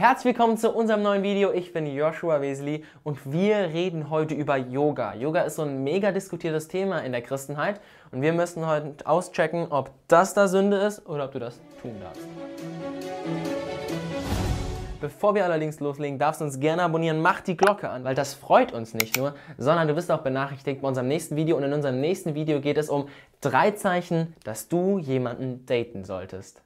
herzlich 0.00 0.34
willkommen 0.34 0.56
zu 0.56 0.72
unserem 0.72 1.02
neuen 1.02 1.22
Video. 1.22 1.52
Ich 1.52 1.74
bin 1.74 1.86
Joshua 1.86 2.40
Wesley 2.40 2.84
und 3.02 3.30
wir 3.30 3.56
reden 3.56 4.08
heute 4.08 4.32
über 4.32 4.56
Yoga. 4.56 5.12
Yoga 5.12 5.42
ist 5.42 5.56
so 5.56 5.62
ein 5.62 5.84
mega 5.84 6.10
diskutiertes 6.10 6.68
Thema 6.68 7.00
in 7.00 7.12
der 7.12 7.20
Christenheit 7.20 7.82
und 8.10 8.22
wir 8.22 8.32
müssen 8.32 8.66
heute 8.66 9.06
auschecken, 9.06 9.66
ob 9.68 9.90
das 10.08 10.32
da 10.32 10.48
Sünde 10.48 10.78
ist 10.78 11.06
oder 11.06 11.26
ob 11.26 11.32
du 11.32 11.38
das 11.38 11.60
tun 11.82 11.96
darfst. 12.00 12.26
Bevor 15.02 15.34
wir 15.34 15.44
allerdings 15.44 15.80
loslegen, 15.80 16.18
darfst 16.18 16.40
du 16.40 16.46
uns 16.46 16.58
gerne 16.58 16.82
abonnieren, 16.82 17.20
mach 17.20 17.42
die 17.42 17.58
Glocke 17.58 17.90
an, 17.90 18.02
weil 18.02 18.14
das 18.14 18.32
freut 18.32 18.72
uns 18.72 18.94
nicht 18.94 19.18
nur, 19.18 19.34
sondern 19.58 19.86
du 19.86 19.96
wirst 19.96 20.10
auch 20.10 20.22
benachrichtigt 20.22 20.80
bei 20.80 20.88
unserem 20.88 21.08
nächsten 21.08 21.36
Video 21.36 21.58
und 21.58 21.64
in 21.64 21.74
unserem 21.74 22.00
nächsten 22.00 22.34
Video 22.34 22.62
geht 22.62 22.78
es 22.78 22.88
um 22.88 23.06
drei 23.42 23.72
Zeichen, 23.72 24.34
dass 24.44 24.66
du 24.68 24.96
jemanden 24.96 25.66
daten 25.66 26.06
solltest. 26.06 26.62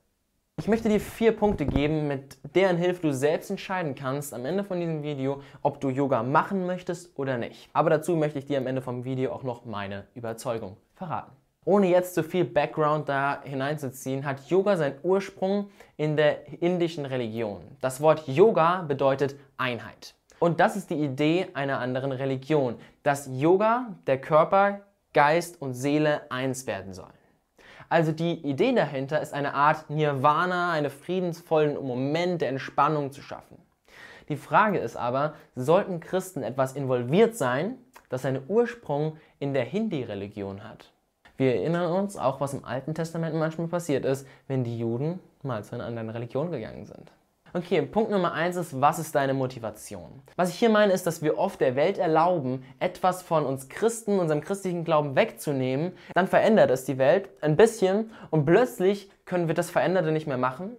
Ich 0.64 0.68
möchte 0.68 0.89
dir 0.89 0.98
vier 0.98 1.32
Punkte 1.32 1.66
geben, 1.66 2.09
mit 2.09 2.39
deren 2.54 2.79
Hilfe 2.79 3.03
du 3.03 3.12
selbst 3.12 3.50
entscheiden 3.50 3.95
kannst 3.95 4.32
am 4.32 4.46
Ende 4.46 4.64
von 4.64 4.80
diesem 4.80 5.03
Video, 5.03 5.43
ob 5.61 5.79
du 5.79 5.90
Yoga 5.90 6.22
machen 6.22 6.64
möchtest 6.64 7.18
oder 7.18 7.36
nicht. 7.36 7.68
Aber 7.75 7.90
dazu 7.90 8.17
möchte 8.17 8.39
ich 8.39 8.46
dir 8.46 8.57
am 8.57 8.67
Ende 8.67 8.81
vom 8.81 9.04
Video 9.04 9.32
auch 9.32 9.43
noch 9.43 9.67
meine 9.67 10.07
Überzeugung 10.14 10.79
verraten. 10.95 11.32
Ohne 11.67 11.89
jetzt 11.89 12.14
zu 12.14 12.22
viel 12.22 12.46
Background 12.46 13.11
da 13.11 13.43
hineinzuziehen, 13.43 14.25
hat 14.25 14.48
Yoga 14.48 14.79
seinen 14.79 14.96
Ursprung 15.03 15.68
in 15.98 16.17
der 16.17 16.62
indischen 16.62 17.04
Religion. 17.04 17.61
Das 17.82 18.00
Wort 18.00 18.26
Yoga 18.26 18.86
bedeutet 18.89 19.36
Einheit. 19.59 20.14
Und 20.39 20.61
das 20.61 20.76
ist 20.76 20.89
die 20.89 21.03
Idee 21.03 21.48
einer 21.53 21.79
anderen 21.79 22.11
Religion, 22.11 22.76
dass 23.03 23.29
Yoga, 23.31 23.96
der 24.07 24.18
Körper, 24.18 24.81
Geist 25.12 25.61
und 25.61 25.75
Seele 25.75 26.23
eins 26.31 26.67
werden 26.67 26.95
sollen. 26.95 27.12
Also 27.94 28.11
die 28.11 28.44
Idee 28.44 28.72
dahinter 28.72 29.22
ist 29.22 29.32
eine 29.32 29.54
Art 29.54 29.89
Nirvana, 29.89 30.72
einen 30.72 30.90
friedensvollen 30.90 31.80
Moment 31.80 32.41
der 32.41 32.48
Entspannung 32.48 33.12
zu 33.12 33.22
schaffen. 33.22 33.56
Die 34.28 34.36
Frage 34.36 34.78
ist 34.78 34.97
aber, 34.97 35.34
sollten 35.55 36.00
Christen 36.00 36.42
etwas 36.42 36.72
involviert 36.72 37.36
sein, 37.36 37.78
das 38.09 38.23
seinen 38.23 38.42
Ursprung 38.48 39.17
in 39.39 39.55
der 39.55 39.62
Hindi-Religion 39.62 40.64
hat? 40.64 40.91
Wir 41.36 41.55
erinnern 41.55 41.92
uns 41.92 42.17
auch, 42.17 42.41
was 42.41 42.53
im 42.53 42.64
Alten 42.64 42.97
Testament 42.97 43.36
manchmal 43.36 43.69
passiert 43.69 44.05
ist, 44.05 44.27
wenn 44.48 44.64
die 44.64 44.77
Juden 44.77 45.20
mal 45.45 45.62
zu 45.62 45.77
einer 45.77 45.86
anderen 45.86 46.11
Religion 46.11 46.51
gegangen 46.51 46.86
sind. 46.86 47.12
Okay, 47.57 47.83
Punkt 47.83 48.11
Nummer 48.11 48.33
eins 48.33 48.57
ist, 48.57 48.81
was 48.81 48.99
ist 48.99 49.15
deine 49.15 49.33
Motivation? 49.33 50.23
Was 50.35 50.49
ich 50.49 50.57
hier 50.57 50.71
meine, 50.71 50.93
ist, 50.93 51.07
dass 51.07 51.23
wir 51.23 51.39
oft 51.39 51.61
der 51.61 51.77
Welt 51.77 51.99
erlauben, 51.99 52.65
etwas 52.81 53.23
von 53.23 53.47
uns 53.47 53.69
Christen, 53.69 54.19
unserem 54.19 54.41
christlichen 54.41 54.83
Glauben 54.83 55.15
wegzunehmen. 55.15 55.93
Dann 56.15 56.27
verändert 56.27 56.73
es 56.73 56.85
die 56.85 56.99
Welt 56.99 57.29
ein 57.43 57.55
bisschen 57.55 58.11
und 58.33 58.45
plötzlich 58.45 59.09
können 59.25 59.47
wir 59.47 59.55
das 59.55 59.71
Veränderte 59.71 60.11
nicht 60.11 60.27
mehr 60.27 60.37
machen. 60.37 60.77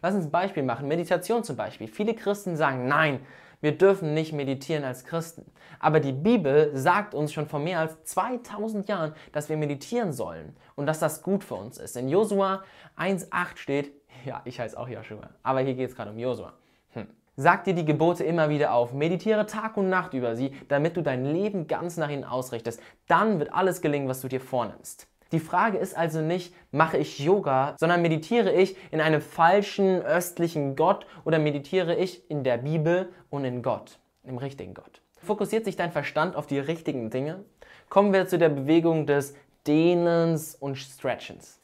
Lass 0.00 0.14
uns 0.14 0.26
ein 0.26 0.30
Beispiel 0.30 0.62
machen. 0.62 0.86
Meditation 0.86 1.42
zum 1.42 1.56
Beispiel. 1.56 1.88
Viele 1.88 2.14
Christen 2.14 2.54
sagen, 2.54 2.86
nein, 2.86 3.18
wir 3.60 3.76
dürfen 3.76 4.14
nicht 4.14 4.32
meditieren 4.32 4.84
als 4.84 5.04
Christen. 5.04 5.50
Aber 5.78 6.00
die 6.00 6.12
Bibel 6.12 6.70
sagt 6.74 7.14
uns 7.14 7.32
schon 7.32 7.46
vor 7.46 7.60
mehr 7.60 7.80
als 7.80 8.02
2000 8.04 8.88
Jahren, 8.88 9.14
dass 9.32 9.48
wir 9.48 9.56
meditieren 9.56 10.12
sollen 10.12 10.56
und 10.74 10.86
dass 10.86 10.98
das 10.98 11.22
gut 11.22 11.44
für 11.44 11.54
uns 11.54 11.78
ist. 11.78 11.96
In 11.96 12.08
Josua 12.08 12.62
1,8 12.98 13.56
steht, 13.56 13.92
ja, 14.24 14.42
ich 14.44 14.60
heiße 14.60 14.78
auch 14.78 14.88
Joshua, 14.88 15.30
aber 15.42 15.60
hier 15.60 15.74
geht 15.74 15.90
es 15.90 15.96
gerade 15.96 16.10
um 16.10 16.18
Josua. 16.18 16.52
Hm. 16.92 17.06
Sag 17.36 17.64
dir 17.64 17.74
die 17.74 17.84
Gebote 17.84 18.24
immer 18.24 18.48
wieder 18.48 18.72
auf, 18.72 18.92
meditiere 18.92 19.46
Tag 19.46 19.76
und 19.76 19.88
Nacht 19.88 20.14
über 20.14 20.36
sie, 20.36 20.52
damit 20.68 20.96
du 20.96 21.02
dein 21.02 21.24
Leben 21.24 21.66
ganz 21.66 21.96
nach 21.96 22.10
ihnen 22.10 22.24
ausrichtest. 22.24 22.80
Dann 23.06 23.38
wird 23.38 23.52
alles 23.52 23.80
gelingen, 23.80 24.08
was 24.08 24.20
du 24.20 24.28
dir 24.28 24.40
vornimmst. 24.40 25.08
Die 25.32 25.40
Frage 25.40 25.78
ist 25.78 25.96
also 25.96 26.20
nicht, 26.20 26.54
mache 26.70 26.98
ich 26.98 27.18
Yoga, 27.18 27.74
sondern 27.78 28.02
meditiere 28.02 28.52
ich 28.52 28.76
in 28.92 29.00
einem 29.00 29.20
falschen 29.20 30.00
östlichen 30.02 30.76
Gott 30.76 31.06
oder 31.24 31.38
meditiere 31.38 31.96
ich 31.96 32.30
in 32.30 32.44
der 32.44 32.58
Bibel 32.58 33.08
und 33.28 33.44
in 33.44 33.62
Gott, 33.62 33.98
im 34.22 34.38
richtigen 34.38 34.74
Gott. 34.74 35.02
Fokussiert 35.20 35.64
sich 35.64 35.76
dein 35.76 35.90
Verstand 35.90 36.36
auf 36.36 36.46
die 36.46 36.60
richtigen 36.60 37.10
Dinge? 37.10 37.44
Kommen 37.88 38.12
wir 38.12 38.28
zu 38.28 38.38
der 38.38 38.50
Bewegung 38.50 39.06
des 39.06 39.34
Dehnens 39.66 40.54
und 40.54 40.76
Stretchens. 40.76 41.60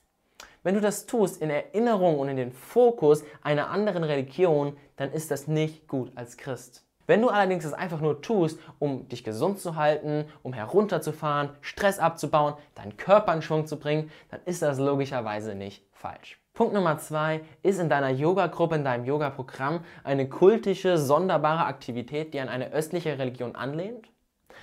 Wenn 0.64 0.74
du 0.74 0.80
das 0.80 1.06
tust 1.06 1.40
in 1.40 1.50
Erinnerung 1.50 2.18
und 2.18 2.28
in 2.28 2.36
den 2.36 2.52
Fokus 2.52 3.24
einer 3.42 3.70
anderen 3.70 4.04
Religion, 4.04 4.76
dann 4.96 5.12
ist 5.12 5.30
das 5.30 5.46
nicht 5.46 5.86
gut 5.86 6.10
als 6.16 6.36
Christ. 6.36 6.84
Wenn 7.12 7.20
du 7.20 7.28
allerdings 7.28 7.64
das 7.64 7.74
einfach 7.74 8.00
nur 8.00 8.22
tust, 8.22 8.58
um 8.78 9.06
dich 9.06 9.22
gesund 9.22 9.58
zu 9.58 9.76
halten, 9.76 10.24
um 10.42 10.54
herunterzufahren, 10.54 11.50
Stress 11.60 11.98
abzubauen, 11.98 12.54
deinen 12.74 12.96
Körper 12.96 13.34
in 13.34 13.42
Schwung 13.42 13.66
zu 13.66 13.78
bringen, 13.78 14.10
dann 14.30 14.40
ist 14.46 14.62
das 14.62 14.78
logischerweise 14.78 15.54
nicht 15.54 15.84
falsch. 15.92 16.40
Punkt 16.54 16.72
Nummer 16.72 16.96
zwei 16.96 17.42
ist 17.62 17.78
in 17.80 17.90
deiner 17.90 18.08
Yoga-Gruppe, 18.08 18.76
in 18.76 18.84
deinem 18.84 19.04
Yoga-Programm 19.04 19.80
eine 20.04 20.26
kultische, 20.26 20.96
sonderbare 20.96 21.66
Aktivität, 21.66 22.32
die 22.32 22.40
an 22.40 22.48
eine 22.48 22.72
östliche 22.72 23.18
Religion 23.18 23.56
anlehnt? 23.56 24.08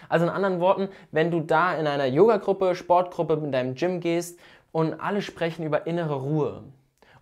Also 0.10 0.26
in 0.26 0.32
anderen 0.32 0.60
Worten, 0.60 0.90
wenn 1.12 1.30
du 1.30 1.42
da 1.42 1.76
in 1.76 1.86
einer 1.86 2.08
Yoga-Gruppe, 2.08 2.74
Sportgruppe, 2.74 3.36
in 3.36 3.52
deinem 3.52 3.76
Gym 3.76 4.00
gehst 4.00 4.40
und 4.72 5.00
alle 5.00 5.22
sprechen 5.22 5.64
über 5.68 5.86
innere 5.86 6.16
Ruhe 6.16 6.64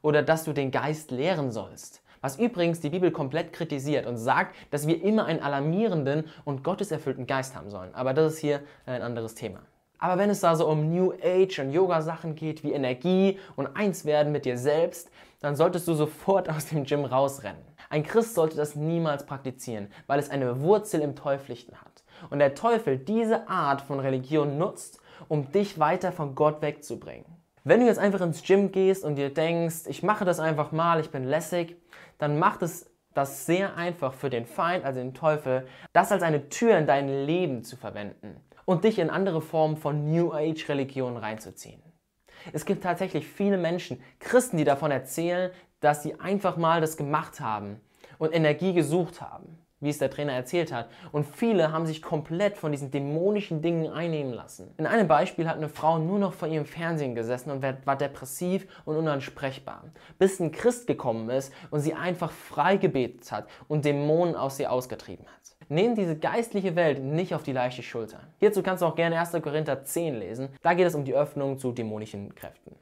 oder 0.01 0.23
dass 0.23 0.45
du 0.45 0.53
den 0.53 0.71
Geist 0.71 1.11
lehren 1.11 1.51
sollst, 1.51 2.01
was 2.22 2.38
übrigens 2.38 2.79
die 2.79 2.89
Bibel 2.89 3.11
komplett 3.11 3.53
kritisiert 3.53 4.05
und 4.05 4.17
sagt, 4.17 4.55
dass 4.72 4.88
wir 4.88 5.01
immer 5.03 5.25
einen 5.25 5.41
alarmierenden 5.41 6.25
und 6.45 6.63
gotteserfüllten 6.63 7.28
Geist 7.28 7.55
haben 7.55 7.69
sollen. 7.69 7.94
Aber 7.94 8.13
das 8.13 8.33
ist 8.33 8.39
hier 8.39 8.61
ein 8.85 9.01
anderes 9.01 9.35
Thema. 9.35 9.59
Aber 10.00 10.19
wenn 10.19 10.29
es 10.29 10.41
da 10.41 10.55
so 10.55 10.67
um 10.67 10.94
New 10.94 11.13
Age 11.23 11.59
und 11.59 11.72
Yoga-Sachen 11.72 12.35
geht, 12.35 12.63
wie 12.63 12.73
Energie 12.73 13.39
und 13.55 13.75
eins 13.75 14.05
werden 14.05 14.31
mit 14.31 14.45
dir 14.45 14.57
selbst, 14.57 15.09
dann 15.39 15.55
solltest 15.55 15.88
du 15.88 15.94
sofort 15.94 16.50
aus 16.50 16.67
dem 16.67 16.83
Gym 16.83 17.05
rausrennen. 17.05 17.61
Ein 17.89 18.03
Christ 18.03 18.35
sollte 18.35 18.57
das 18.57 18.75
niemals 18.75 19.25
praktizieren, 19.25 19.88
weil 20.07 20.19
es 20.19 20.29
eine 20.29 20.61
Wurzel 20.61 21.01
im 21.01 21.16
Teuflischen 21.16 21.75
hat. 21.79 22.03
Und 22.29 22.39
der 22.39 22.55
Teufel 22.55 22.97
diese 22.97 23.47
Art 23.47 23.81
von 23.81 23.99
Religion 23.99 24.57
nutzt, 24.57 24.99
um 25.28 25.51
dich 25.51 25.79
weiter 25.79 26.11
von 26.11 26.35
Gott 26.35 26.61
wegzubringen. 26.61 27.36
Wenn 27.67 27.81
du 27.81 27.85
jetzt 27.85 28.00
einfach 28.00 28.22
ins 28.22 28.44
Gym 28.44 28.72
gehst 28.72 29.03
und 29.03 29.17
dir 29.17 29.29
denkst, 29.29 29.88
ich 29.88 30.01
mache 30.01 30.23
das 30.23 30.39
einfach 30.39 30.72
mal, 30.72 31.01
ich 31.01 31.09
bin 31.09 31.25
lässig, 31.25 31.75
dann 32.17 32.39
macht 32.39 32.61
es 32.61 32.89
das 33.13 33.45
sehr 33.45 33.75
einfach 33.75 34.13
für 34.13 34.29
den 34.29 34.45
Feind, 34.45 34.85
also 34.85 35.01
den 35.01 35.13
Teufel, 35.13 35.67
das 35.91 36.13
als 36.13 36.23
eine 36.23 36.47
Tür 36.47 36.78
in 36.78 36.88
dein 36.88 37.09
Leben 37.25 37.66
zu 37.66 37.75
verwenden 37.75 38.38
und 38.63 38.85
dich 38.85 39.00
in 39.00 39.09
andere 39.09 39.41
Formen 39.41 39.75
von 39.75 40.09
New 40.09 40.31
Age 40.31 40.69
Religionen 40.69 41.17
reinzuziehen. 41.17 41.83
Es 42.53 42.63
gibt 42.63 42.83
tatsächlich 42.83 43.28
viele 43.28 43.57
Menschen, 43.57 44.01
Christen, 44.19 44.55
die 44.55 44.63
davon 44.63 44.91
erzählen, 44.91 45.51
dass 45.81 46.03
sie 46.03 46.17
einfach 46.22 46.55
mal 46.55 46.79
das 46.79 46.95
gemacht 46.95 47.41
haben 47.41 47.81
und 48.17 48.34
Energie 48.34 48.72
gesucht 48.72 49.19
haben 49.19 49.57
wie 49.79 49.89
es 49.89 49.99
der 49.99 50.09
Trainer 50.09 50.33
erzählt 50.33 50.71
hat. 50.71 50.89
Und 51.11 51.25
viele 51.25 51.71
haben 51.71 51.85
sich 51.85 52.01
komplett 52.01 52.57
von 52.57 52.71
diesen 52.71 52.91
dämonischen 52.91 53.61
Dingen 53.61 53.91
einnehmen 53.91 54.33
lassen. 54.33 54.73
In 54.77 54.88
einem 54.88 55.07
Beispiel 55.07 55.47
hat 55.47 55.57
eine 55.57 55.69
Frau 55.69 55.99
nur 55.99 56.19
noch 56.19 56.33
vor 56.33 56.47
ihrem 56.47 56.65
Fernsehen 56.65 57.15
gesessen 57.15 57.51
und 57.51 57.63
war 57.85 57.95
depressiv 57.95 58.67
und 58.85 58.97
unansprechbar, 58.97 59.83
bis 60.17 60.39
ein 60.39 60.51
Christ 60.51 60.87
gekommen 60.87 61.29
ist 61.29 61.53
und 61.69 61.81
sie 61.81 61.93
einfach 61.93 62.31
frei 62.31 62.77
gebetet 62.77 63.31
hat 63.31 63.47
und 63.67 63.85
Dämonen 63.85 64.35
aus 64.35 64.59
ihr 64.59 64.71
ausgetrieben 64.71 65.25
hat. 65.25 65.69
Nehmen 65.69 65.95
diese 65.95 66.17
geistliche 66.17 66.75
Welt 66.75 67.03
nicht 67.03 67.35
auf 67.35 67.43
die 67.43 67.51
leichte 67.51 67.83
Schulter. 67.83 68.21
Hierzu 68.39 68.63
kannst 68.63 68.81
du 68.81 68.85
auch 68.85 68.95
gerne 68.95 69.19
1. 69.19 69.33
Korinther 69.41 69.83
10 69.83 70.16
lesen. 70.16 70.49
Da 70.61 70.73
geht 70.73 70.87
es 70.87 70.95
um 70.95 71.03
die 71.03 71.13
Öffnung 71.13 71.59
zu 71.59 71.73
dämonischen 71.73 72.33
Kräften. 72.35 72.75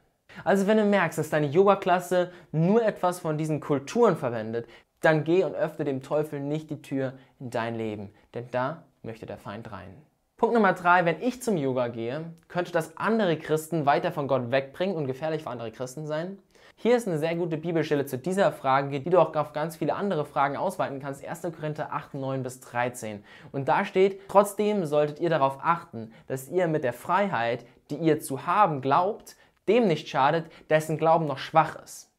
Also 0.44 0.68
wenn 0.68 0.78
du 0.78 0.84
merkst, 0.84 1.18
dass 1.18 1.30
deine 1.30 1.48
Yoga-Klasse 1.48 2.32
nur 2.52 2.84
etwas 2.84 3.20
von 3.20 3.38
diesen 3.38 3.60
Kulturen 3.60 4.18
verwendet, 4.18 4.68
dann 5.06 5.24
geh 5.24 5.44
und 5.44 5.56
öffne 5.56 5.86
dem 5.86 6.02
Teufel 6.02 6.40
nicht 6.40 6.70
die 6.70 6.82
Tür 6.82 7.14
in 7.40 7.52
dein 7.52 7.76
Leben, 7.76 8.12
denn 8.34 8.48
da 8.52 8.84
möchte 9.04 9.26
der 9.26 9.38
Feind 9.38 9.72
rein. 9.72 9.96
Punkt 10.38 10.54
Nummer 10.54 10.74
drei, 10.74 11.06
wenn 11.06 11.22
ich 11.22 11.42
zum 11.42 11.56
Yoga 11.56 11.88
gehe, 11.88 12.26
könnte 12.50 12.72
das 12.72 12.98
andere 12.98 13.38
Christen 13.38 13.86
weiter 13.86 14.12
von 14.12 14.28
Gott 14.28 14.52
wegbringen 14.52 14.96
und 14.96 15.08
gefährlich 15.08 15.44
für 15.44 15.50
andere 15.50 15.72
Christen 15.72 16.08
sein? 16.08 16.40
Hier 16.76 16.98
ist 16.98 17.08
eine 17.08 17.20
sehr 17.20 17.36
gute 17.36 17.56
Bibelstelle 17.56 18.06
zu 18.06 18.18
dieser 18.18 18.52
Frage, 18.52 19.00
die 19.00 19.10
du 19.10 19.20
auch 19.20 19.34
auf 19.36 19.54
ganz 19.54 19.78
viele 19.78 19.96
andere 19.96 20.26
Fragen 20.26 20.58
ausweiten 20.58 21.00
kannst. 21.00 21.26
1. 21.26 21.44
Korinther 21.56 21.94
8, 21.94 22.16
9 22.16 22.44
bis 22.44 22.60
13. 22.60 23.24
Und 23.54 23.70
da 23.70 23.86
steht, 23.86 24.28
trotzdem 24.28 24.86
solltet 24.86 25.22
ihr 25.22 25.30
darauf 25.30 25.60
achten, 25.62 26.12
dass 26.28 26.50
ihr 26.50 26.68
mit 26.68 26.84
der 26.84 26.94
Freiheit, 26.94 27.66
die 27.90 27.96
ihr 27.96 28.20
zu 28.20 28.46
haben 28.46 28.82
glaubt, 28.82 29.38
dem 29.70 29.88
nicht 29.88 30.10
schadet, 30.10 30.52
dessen 30.70 30.98
Glauben 30.98 31.28
noch 31.28 31.38
schwach 31.38 31.82
ist. 31.82 32.12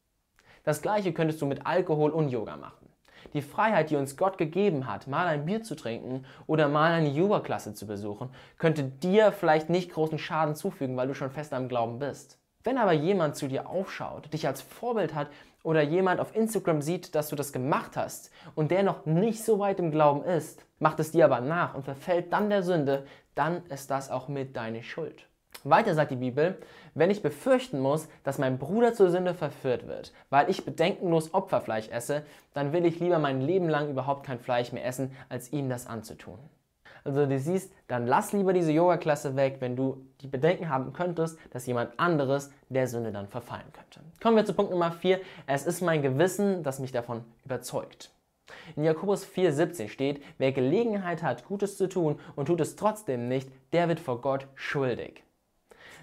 Das 0.67 0.83
gleiche 0.83 1.13
könntest 1.13 1.41
du 1.41 1.47
mit 1.47 1.65
Alkohol 1.65 2.11
und 2.11 2.29
Yoga 2.29 2.57
machen. 2.57 2.89
Die 3.35 3.41
Freiheit, 3.41 3.91
die 3.91 3.95
uns 3.95 4.17
Gott 4.17 4.37
gegeben 4.37 4.89
hat, 4.89 5.07
mal 5.07 5.29
ein 5.29 5.45
Bier 5.45 5.63
zu 5.63 5.77
trinken 5.77 6.25
oder 6.49 6.67
mal 6.67 6.91
eine 6.91 7.09
Yoga-Klasse 7.09 7.73
zu 7.73 7.87
besuchen, 7.87 8.31
könnte 8.59 8.83
dir 8.83 9.31
vielleicht 9.31 9.71
nicht 9.71 9.93
großen 9.93 10.19
Schaden 10.19 10.57
zufügen, 10.57 10.97
weil 10.97 11.07
du 11.07 11.15
schon 11.15 11.31
fest 11.31 11.55
am 11.55 11.69
Glauben 11.69 12.01
bist. 12.01 12.41
Wenn 12.65 12.79
aber 12.79 12.93
jemand 12.93 13.37
zu 13.37 13.47
dir 13.47 13.69
aufschaut, 13.69 14.33
dich 14.33 14.49
als 14.49 14.61
Vorbild 14.61 15.15
hat 15.15 15.29
oder 15.63 15.83
jemand 15.83 16.19
auf 16.19 16.35
Instagram 16.35 16.83
sieht, 16.83 17.15
dass 17.15 17.29
du 17.29 17.37
das 17.37 17.53
gemacht 17.53 17.97
hast 17.97 18.33
und 18.57 18.73
der 18.73 18.83
noch 18.83 19.07
nicht 19.07 19.45
so 19.45 19.61
weit 19.61 19.79
im 19.79 19.93
Glauben 19.93 20.25
ist, 20.25 20.67
macht 20.81 20.99
es 20.99 21.13
dir 21.13 21.27
aber 21.27 21.41
nach 21.41 21.77
und 21.77 21.85
verfällt 21.85 22.33
dann 22.33 22.51
der 22.51 22.65
Sünde, 22.65 23.07
dann 23.37 23.65
ist 23.67 23.93
das 23.93 24.11
auch 24.11 24.27
mit 24.27 24.57
deine 24.57 24.83
Schuld. 24.83 25.29
Weiter 25.65 25.95
sagt 25.95 26.11
die 26.11 26.17
Bibel, 26.17 26.59
wenn 26.95 27.11
ich 27.11 27.23
befürchten 27.23 27.81
muss, 27.81 28.09
dass 28.25 28.39
mein 28.39 28.59
Bruder 28.59 28.95
zur 28.95 29.11
Sünde 29.11 29.35
verführt 29.35 29.87
wird, 29.87 30.13
weil 30.31 30.49
ich 30.49 30.65
bedenkenlos 30.65 31.35
Opferfleisch 31.35 31.89
esse, 31.89 32.23
dann 32.55 32.73
will 32.73 32.87
ich 32.87 33.01
lieber 33.01 33.19
mein 33.19 33.41
Leben 33.41 33.69
lang 33.69 33.91
überhaupt 33.91 34.25
kein 34.25 34.39
Fleisch 34.39 34.73
mehr 34.73 34.85
essen, 34.85 35.11
als 35.29 35.53
ihm 35.53 35.69
das 35.69 35.87
anzutun. 35.87 36.39
Also 37.05 37.25
du 37.25 37.39
siehst, 37.39 37.73
dann 37.87 38.09
lass 38.09 38.33
lieber 38.33 38.53
diese 38.53 38.73
Yoga-Klasse 38.73 39.37
weg, 39.37 39.59
wenn 39.61 39.77
du 39.77 40.05
die 40.23 40.27
Bedenken 40.27 40.69
haben 40.69 40.93
könntest, 40.93 41.39
dass 41.51 41.67
jemand 41.67 41.99
anderes 42.01 42.51
der 42.69 42.89
Sünde 42.89 43.13
dann 43.13 43.29
verfallen 43.29 43.73
könnte. 43.73 44.01
Kommen 44.21 44.37
wir 44.37 44.45
zu 44.45 44.55
Punkt 44.55 44.73
Nummer 44.73 44.91
4. 44.91 45.21
Es 45.47 45.67
ist 45.67 45.83
mein 45.83 46.03
Gewissen, 46.03 46.65
das 46.65 46.81
mich 46.81 46.91
davon 46.91 47.23
überzeugt. 47.45 48.11
In 48.75 48.83
Jakobus 48.83 49.25
4,17 49.25 49.89
steht, 49.89 50.23
wer 50.39 50.51
Gelegenheit 50.51 51.23
hat, 51.23 51.45
Gutes 51.47 51.77
zu 51.77 51.89
tun 51.89 52.19
und 52.35 52.47
tut 52.47 52.61
es 52.61 52.75
trotzdem 52.75 53.29
nicht, 53.29 53.49
der 53.73 53.89
wird 53.89 54.01
vor 54.01 54.21
Gott 54.21 54.49
schuldig. 54.55 55.26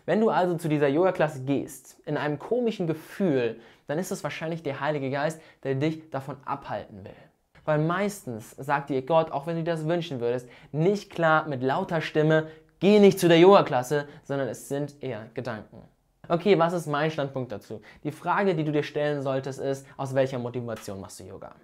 Wenn 0.05 0.19
du 0.19 0.29
also 0.29 0.57
zu 0.57 0.67
dieser 0.67 0.89
Yoga-Klasse 0.89 1.43
gehst, 1.43 1.97
in 2.05 2.17
einem 2.17 2.37
komischen 2.37 2.87
Gefühl, 2.87 3.59
dann 3.87 3.99
ist 3.99 4.11
es 4.11 4.23
wahrscheinlich 4.23 4.61
der 4.61 4.81
Heilige 4.81 5.09
Geist, 5.09 5.41
der 5.63 5.75
dich 5.75 6.09
davon 6.09 6.35
abhalten 6.45 7.05
will. 7.05 7.11
Weil 7.63 7.79
meistens 7.79 8.51
sagt 8.51 8.89
dir 8.89 9.01
Gott, 9.03 9.31
auch 9.31 9.47
wenn 9.47 9.55
du 9.55 9.63
dir 9.63 9.71
das 9.71 9.87
wünschen 9.87 10.19
würdest, 10.19 10.49
nicht 10.73 11.09
klar 11.09 11.47
mit 11.47 11.63
lauter 11.63 12.01
Stimme, 12.01 12.47
geh 12.79 12.99
nicht 12.99 13.17
zu 13.17 13.29
der 13.29 13.39
Yoga-Klasse, 13.39 14.07
sondern 14.23 14.49
es 14.49 14.67
sind 14.67 15.01
eher 15.01 15.27
Gedanken. 15.33 15.81
Okay, 16.27 16.59
was 16.59 16.73
ist 16.73 16.87
mein 16.87 17.11
Standpunkt 17.11 17.51
dazu? 17.51 17.81
Die 18.03 18.11
Frage, 18.11 18.55
die 18.55 18.65
du 18.65 18.73
dir 18.73 18.83
stellen 18.83 19.21
solltest, 19.21 19.59
ist, 19.59 19.85
aus 19.95 20.13
welcher 20.15 20.39
Motivation 20.39 20.99
machst 20.99 21.21
du 21.21 21.23
Yoga? 21.23 21.55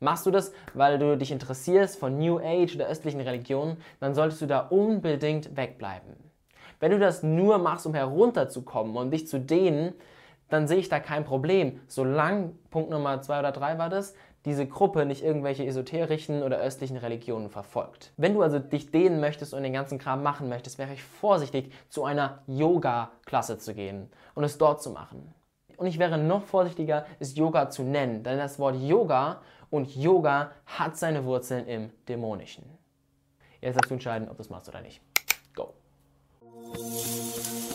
Machst 0.00 0.26
du 0.26 0.30
das, 0.30 0.52
weil 0.74 0.98
du 0.98 1.16
dich 1.16 1.30
interessierst 1.30 1.98
von 1.98 2.18
New 2.18 2.38
Age 2.38 2.74
oder 2.74 2.88
östlichen 2.88 3.20
Religionen, 3.20 3.78
dann 4.00 4.14
solltest 4.14 4.42
du 4.42 4.46
da 4.46 4.60
unbedingt 4.60 5.56
wegbleiben. 5.56 6.25
Wenn 6.80 6.92
du 6.92 6.98
das 6.98 7.22
nur 7.22 7.58
machst, 7.58 7.86
um 7.86 7.94
herunterzukommen 7.94 8.96
und 8.96 9.10
dich 9.10 9.26
zu 9.26 9.40
dehnen, 9.40 9.94
dann 10.48 10.68
sehe 10.68 10.78
ich 10.78 10.88
da 10.88 11.00
kein 11.00 11.24
Problem, 11.24 11.80
solange, 11.88 12.52
Punkt 12.70 12.90
Nummer 12.90 13.20
zwei 13.22 13.38
oder 13.40 13.52
drei 13.52 13.78
war 13.78 13.88
das, 13.88 14.14
diese 14.44 14.66
Gruppe 14.66 15.04
nicht 15.06 15.24
irgendwelche 15.24 15.66
esoterischen 15.66 16.44
oder 16.44 16.58
östlichen 16.58 16.96
Religionen 16.96 17.50
verfolgt. 17.50 18.12
Wenn 18.16 18.34
du 18.34 18.42
also 18.42 18.60
dich 18.60 18.92
dehnen 18.92 19.18
möchtest 19.20 19.52
und 19.52 19.64
den 19.64 19.72
ganzen 19.72 19.98
Kram 19.98 20.22
machen 20.22 20.48
möchtest, 20.48 20.78
wäre 20.78 20.92
ich 20.92 21.02
vorsichtig, 21.02 21.72
zu 21.88 22.04
einer 22.04 22.42
Yoga-Klasse 22.46 23.58
zu 23.58 23.74
gehen 23.74 24.08
und 24.34 24.44
es 24.44 24.56
dort 24.56 24.80
zu 24.80 24.90
machen. 24.90 25.34
Und 25.76 25.88
ich 25.88 25.98
wäre 25.98 26.16
noch 26.16 26.44
vorsichtiger, 26.44 27.06
es 27.18 27.36
Yoga 27.36 27.70
zu 27.70 27.82
nennen, 27.82 28.22
denn 28.22 28.38
das 28.38 28.58
Wort 28.60 28.76
Yoga 28.76 29.42
und 29.68 29.94
Yoga 29.96 30.52
hat 30.64 30.96
seine 30.96 31.24
Wurzeln 31.24 31.66
im 31.66 31.90
Dämonischen. 32.08 32.64
Jetzt 33.60 33.74
darfst 33.74 33.90
du 33.90 33.94
entscheiden, 33.94 34.28
ob 34.28 34.36
du 34.36 34.42
es 34.42 34.50
machst 34.50 34.68
oder 34.68 34.80
nicht. 34.80 35.00
Go! 35.54 35.74
Música 36.64 37.65